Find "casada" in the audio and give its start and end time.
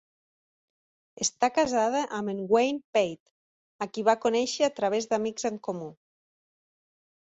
1.57-2.01